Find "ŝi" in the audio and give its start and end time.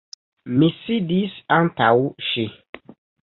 2.31-2.47